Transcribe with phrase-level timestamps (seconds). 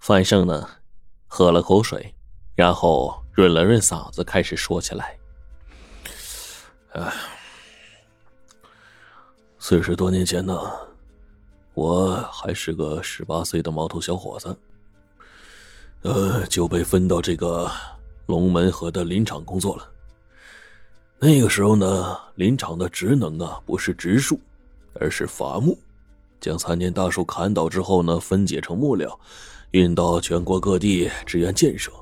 [0.00, 0.66] 范胜呢，
[1.26, 2.14] 喝了口水，
[2.54, 5.14] 然后润了润嗓子，开始说起来
[6.92, 7.12] ：“哎，
[9.58, 10.58] 四十多年前呢，
[11.74, 14.56] 我还是个十八岁的毛头小伙子，
[16.00, 17.70] 呃，就被分到这个
[18.24, 19.86] 龙门河的林场工作了。
[21.18, 24.40] 那个时候呢，林场的职能啊，不是植树，
[24.94, 25.78] 而是伐木，
[26.40, 29.14] 将参天大树砍倒之后呢，分解成木料。”
[29.72, 31.92] 运到全国各地支援建设，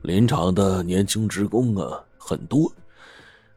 [0.00, 2.72] 林场的年轻职工啊很多，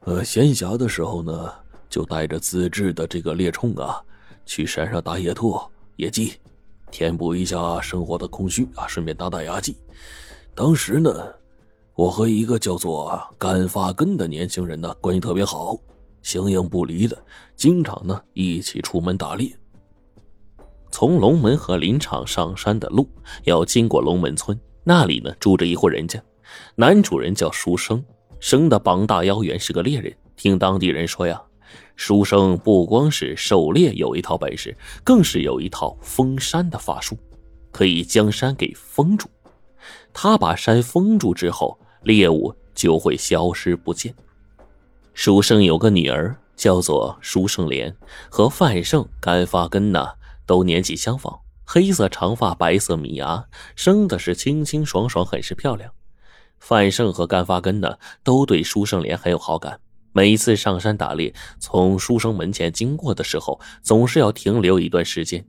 [0.00, 1.52] 呃，闲暇的时候呢，
[1.90, 4.02] 就带着自制的这个猎铳啊，
[4.46, 5.60] 去山上打野兔、
[5.96, 6.32] 野鸡，
[6.90, 9.76] 填补一下生活的空虚啊，顺便打打牙祭。
[10.54, 11.12] 当时呢，
[11.94, 15.78] 我和一个叫做甘发根的年轻人呢关系特别好，
[16.22, 17.22] 形影不离的，
[17.54, 19.54] 经常呢一起出门打猎。
[20.98, 23.06] 从龙门和林场上山的路
[23.44, 26.18] 要经过龙门村，那里呢住着一户人家，
[26.74, 28.02] 男主人叫书生，
[28.40, 30.10] 生的膀大腰圆，是个猎人。
[30.36, 31.38] 听当地人说呀，
[31.96, 34.74] 书生不光是狩猎有一套本事，
[35.04, 37.14] 更是有一套封山的法术，
[37.70, 39.28] 可以将山给封住。
[40.14, 44.14] 他把山封住之后，猎物就会消失不见。
[45.12, 47.94] 书生有个女儿，叫做书生莲，
[48.30, 50.08] 和范胜、甘发根呢。
[50.46, 53.44] 都年纪相仿，黑色长发，白色米牙，
[53.74, 55.92] 生的是清清爽爽，很是漂亮。
[56.60, 59.80] 范胜和甘发根呢，都对书生莲很有好感。
[60.12, 65.44] 每一次上山打猎，从书生门前经过的时候，总是要停留一段时间。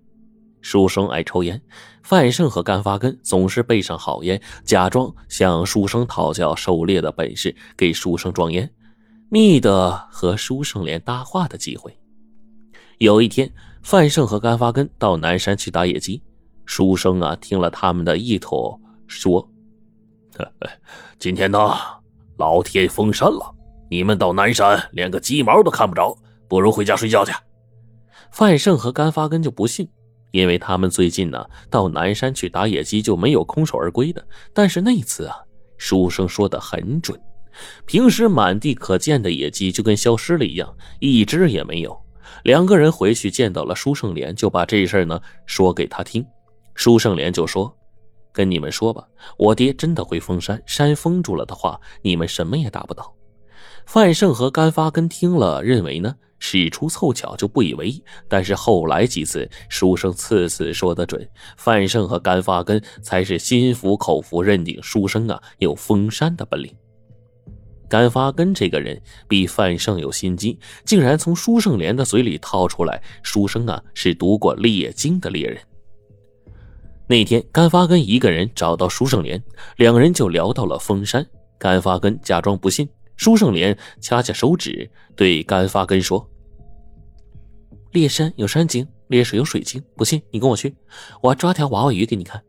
[0.62, 1.62] 书生爱抽烟，
[2.03, 8.70] 范胜和甘发根总是备上好烟，假装向书生讨教狩猎的本事，给书生装烟，
[9.30, 11.95] 觅得和书生莲搭话的机会。
[12.98, 13.53] 有一天。
[13.88, 16.22] 范胜和甘发根到南山去打野鸡，
[16.66, 19.50] 书生啊听了他们的意图，说
[21.18, 21.58] ：“今天呢，
[22.36, 23.56] 老天封山了，
[23.90, 26.14] 你们到南山连个鸡毛都看不着，
[26.50, 27.31] 不如回家睡觉去。”
[28.30, 29.88] 范胜和甘发根就不信，
[30.31, 34.22] 因为他们最近呢到南山去打野鸡就没有空手而归的。
[34.53, 35.38] 但是那次啊，
[35.78, 37.18] 书生说的很准，
[37.86, 41.97] 平时满地可见的野鸡就跟消失了一样，一只也没有。
[42.44, 46.26] 两个人回去见到了舒胜莲，就把这事儿呢说给他听。
[46.74, 47.76] 舒胜莲就说
[48.32, 49.08] ：“跟你们说吧，
[49.38, 53.14] 我爹真的会封山，山封住了的话，你们什么也打不到。”
[53.88, 58.04] 范胜和甘发根听了，认为呢事出凑巧，就不以为意。
[58.28, 61.28] 但是后来几次，书生次次说得准，
[61.58, 66.76] 范胜和甘发根才是心服口服，认定书生啊有封山的本领。
[67.90, 75.58] 甘发根这个人比范胜有心机，竟然从舒胜莲的嘴里套出来，书生啊是读过猎经的猎人。
[77.08, 79.42] 那天，甘发根一个人找到舒胜莲，
[79.78, 81.26] 两人就聊到了封山。
[81.58, 86.30] 甘发根假装不信，舒胜莲掐掐手指，对甘发根说
[87.94, 90.76] ：“猎山有山精，猎水有水精，不信你跟我去，
[91.22, 92.44] 我抓条娃娃鱼给你看。”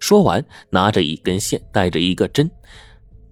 [0.00, 2.50] 说完，拿着一根线，带着一个针。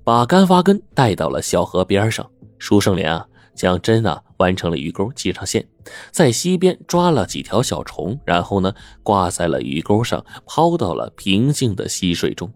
[0.04, 3.24] 把干发根带到了小河边上，舒胜莲啊，
[3.54, 5.64] 将针啊弯成了鱼钩，系上线，
[6.10, 8.74] 在溪边抓了几条小虫，然后呢
[9.04, 12.52] 挂在了鱼钩上，抛到了平静的溪水中。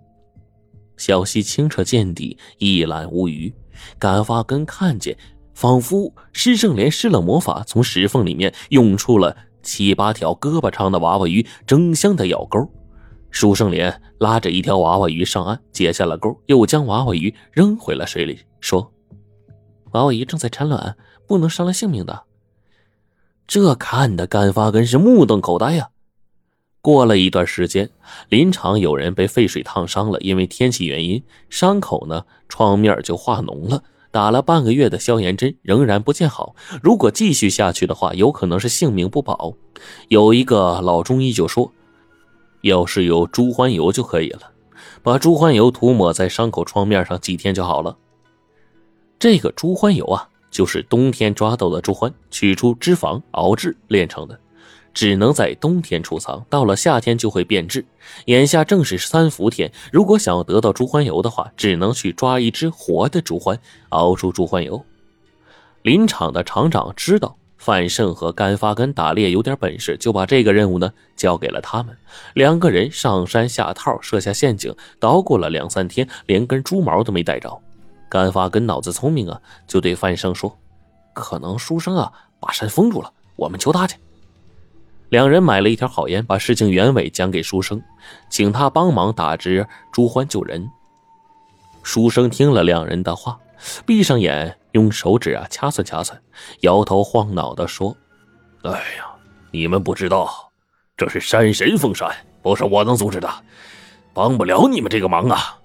[0.97, 3.53] 小溪清澈见底，一览无余。
[3.99, 5.17] 干发根看见，
[5.55, 12.69] 仿佛施胜莲施了魔法，从石缝里面涌出了七八条胳膊长的娃娃鱼，争相的咬钩。
[13.37, 18.91] 舒胜莲拉着一条娃娃鱼上岸，解下了钩，又将娃娃鱼扔回了水里，说
[19.93, 22.23] ：“娃娃鱼正在产卵，不能伤了性命的。”
[23.47, 25.91] 这看的甘发根是目瞪口呆呀。
[26.81, 27.91] 过了一段时间，
[28.31, 36.57] 林场有人被沸水烫伤了，因为天气原因，伤口呢创面就化脓了，打了半个月的消炎针仍然不见好。
[36.83, 39.53] 如果继续下去的话，有可能是性命不保。
[40.09, 41.71] 有一个老中医就说。
[42.67, 44.41] 要是有猪欢油就可以了，
[45.03, 47.97] 把猪欢油涂抹在伤口创面上，几天就好了。
[49.19, 54.39] 这个猪欢油啊，就是冬天抓到的猪欢，取出脂肪熬制炼成的，
[54.93, 57.87] 只能在冬天储藏，到了夏天就会变质。
[58.27, 63.59] 眼下正是三伏天，如果想要得到猪欢油的话，只能去抓一只活的猪欢，
[63.91, 64.85] 熬出猪欢油。
[65.83, 67.37] 林场的厂长知道。
[67.67, 71.97] 范胜和甘发根打猎有点本事，就把这个任务呢交给了他们。
[72.35, 77.61] 两个人上山下套，设下陷阱，捣鼓了两三天，连根猪毛都没逮着。
[78.09, 80.57] 甘发根脑子聪明啊，就对范胜说
[81.13, 83.97] ：“可能书生啊把山封住了，我们求他去。”
[85.11, 87.83] 两人买了一条好烟，把事情原委讲给书生，
[88.31, 90.71] 请他帮忙打支朱欢救人。
[91.83, 93.37] 书生听了两人的话，
[93.85, 96.21] 闭上眼，用手指啊掐算掐算，
[96.61, 97.97] 摇头晃脑的说
[98.63, 99.07] ：“哎呀，
[99.51, 100.53] 你们不知道，
[100.99, 103.27] 这是山神封山，不是我能阻止的，
[104.13, 105.59] 帮不了你们这个忙啊。”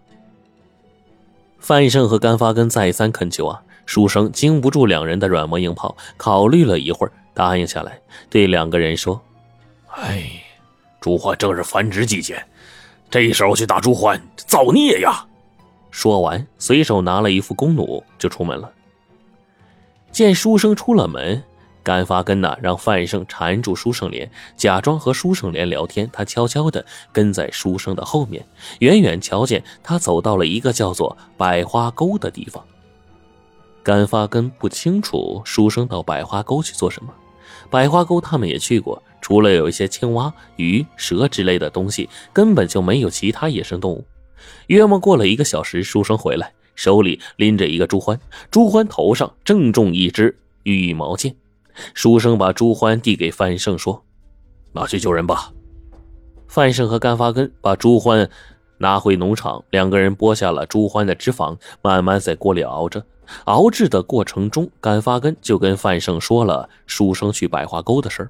[1.60, 8.00] 范胜和甘发根再三恳求啊，书生经不住两人的软磨硬泡，考虑了一会儿，答应下来，
[8.30, 9.22] 对两个人说。
[9.90, 10.32] 哎，
[11.02, 12.42] 朱焕正是繁殖季节，
[13.10, 15.26] 这时候去打朱焕，造孽呀！
[15.92, 18.72] 说完，随手拿了一副弓弩就出门了。
[20.12, 21.42] 见书生出了门，
[21.82, 26.10] 甘发根呐让范胜缠住书生莲，假装和书生莲聊天。
[26.12, 28.46] 他悄悄的跟在书生的后面，
[28.80, 32.64] 远远瞧见他走到了一个叫做百花沟的地方。
[33.82, 37.12] 甘发根不清楚书生到百花沟去做什么。
[37.70, 44.06] 百花沟他们也去过，除了有一些青蛙、鱼、蛇之类的东西，根本就没有其他野生动物。
[44.68, 48.20] 约莫过了一个小时，书生回来，手里拎着一个朱欢，
[48.50, 51.36] 朱欢头上正中一支羽毛箭。
[51.94, 54.04] 书生把朱欢递给范胜，说
[54.74, 55.52] ：“拿去救人吧。”
[56.48, 58.30] 范胜和甘发根把朱欢
[58.78, 63.02] 拿回农场，两个人剥下了朱欢的脂肪，慢慢在锅里熬着。
[63.46, 68.28] 熬制的过程中，甘发根就跟范胜说了书生去百花沟的事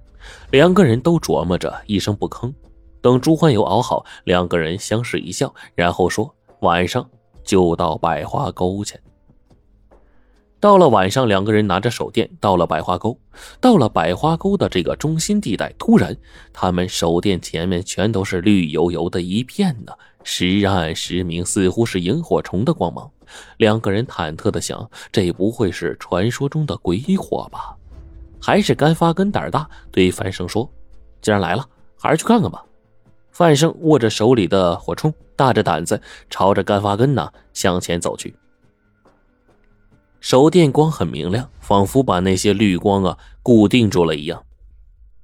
[0.51, 2.53] 两个人都琢磨着，一声不吭。
[3.01, 7.09] 等朱欢油熬好，两个人相视一笑，然后说：“晚上
[7.51, 8.97] 就到百花沟去。”
[10.57, 13.17] 到了晚上，两个人拿着手电到了百花沟。
[13.59, 16.15] 到了百花沟的这个中心地带，突然，
[16.53, 19.91] 他们手电前面全都是绿油油的一片呢，
[20.23, 23.11] 时暗时明，似乎是萤火虫的光芒。
[23.57, 27.75] 两个人忐忑的想：这不会是传说中的鬼火吧？
[28.39, 30.69] 还是甘发根胆大，对范胜说
[31.21, 31.67] ：“既然来了，
[31.99, 32.63] 还是去看看吧。”
[33.33, 35.99] 范胜握着手里的火铳，大着胆子
[36.29, 38.35] 朝着干发根呢向前走去。
[40.19, 44.43] 手电光很明亮，仿佛把那些绿光啊固定住了一样。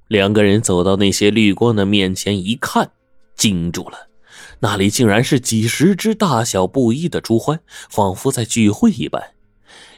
[0.08, 2.90] 两个人走到那些绿光的面前一看，
[3.36, 4.08] 惊住了，
[4.58, 9.22] 那里竟然是几十只大小不一的猪獾，仿佛在聚会一般。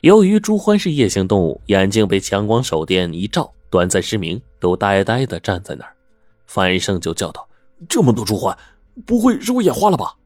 [0.02, 5.96] 由于猪獾是夜行动物，眼睛被强光手电一照，短暂失明，都呆呆的站在那儿。
[6.46, 7.49] 范胜就叫道
[7.88, 8.55] ：“这么多猪獾，
[9.00, 10.17] 不会是我眼花了吧？”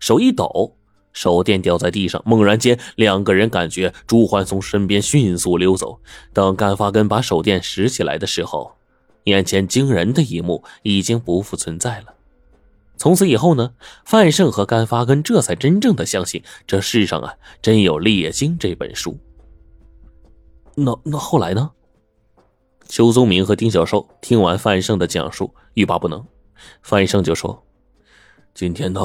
[0.00, 0.76] 手一抖。
[1.12, 5.98] 手电掉在地上，猛然间，两个人感觉朱欢从身边迅速溜走。
[6.32, 8.76] 等甘发根把手电拾起来的时候，
[9.24, 12.14] 眼前惊人的一幕已经不复存在了。
[12.96, 13.72] 从此以后呢，
[14.04, 19.18] 范胜和甘发根这才真正的相信这世上啊真有《猎经》这本书。
[20.76, 21.72] 那那后来呢？
[22.86, 26.24] 邱宗明和丁小寿听完范胜的讲述，欲罢不能。
[26.82, 27.64] 范胜就说
[28.54, 29.00] ：“今天呢？”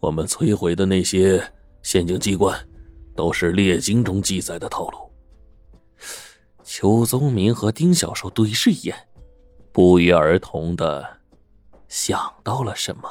[0.00, 1.46] 我们摧毁的那些
[1.82, 2.58] 陷阱机关，
[3.14, 4.98] 都是列经中记载的套路。
[6.64, 8.96] 邱宗明和丁小寿对视一眼，
[9.72, 11.06] 不约而同的
[11.86, 13.02] 想到了什么。